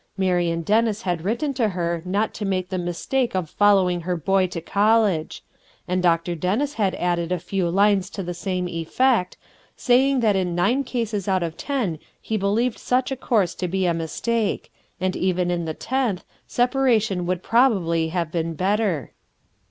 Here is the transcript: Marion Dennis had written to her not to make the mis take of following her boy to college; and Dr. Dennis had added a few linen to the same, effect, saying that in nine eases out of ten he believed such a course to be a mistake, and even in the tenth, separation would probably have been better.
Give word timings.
Marion 0.17 0.63
Dennis 0.63 1.03
had 1.03 1.23
written 1.23 1.53
to 1.53 1.69
her 1.69 2.01
not 2.05 2.33
to 2.33 2.43
make 2.43 2.69
the 2.69 2.79
mis 2.79 3.05
take 3.05 3.35
of 3.35 3.51
following 3.51 4.01
her 4.01 4.17
boy 4.17 4.47
to 4.47 4.59
college; 4.59 5.43
and 5.87 6.01
Dr. 6.01 6.33
Dennis 6.33 6.73
had 6.73 6.95
added 6.95 7.31
a 7.31 7.37
few 7.37 7.69
linen 7.69 8.01
to 8.09 8.23
the 8.23 8.33
same, 8.33 8.67
effect, 8.67 9.37
saying 9.75 10.21
that 10.21 10.35
in 10.35 10.55
nine 10.55 10.83
eases 10.91 11.27
out 11.27 11.43
of 11.43 11.55
ten 11.55 11.99
he 12.19 12.35
believed 12.35 12.79
such 12.79 13.11
a 13.11 13.15
course 13.15 13.53
to 13.53 13.67
be 13.67 13.85
a 13.85 13.93
mistake, 13.93 14.73
and 14.99 15.15
even 15.15 15.51
in 15.51 15.65
the 15.65 15.75
tenth, 15.75 16.23
separation 16.47 17.27
would 17.27 17.43
probably 17.43 18.07
have 18.07 18.31
been 18.31 18.55
better. 18.55 19.11